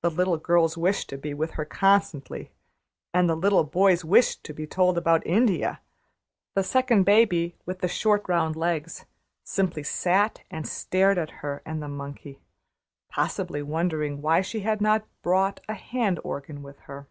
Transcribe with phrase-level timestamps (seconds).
[0.00, 2.50] The girls wished to be with her constantly,
[3.12, 5.82] and the little boys wished to be told about India;
[6.54, 9.04] the second baby, with the short round legs,
[9.44, 12.38] simply sat and stared at her and the monkey,
[13.10, 17.06] possibly wondering why she had not brought a hand organ with her.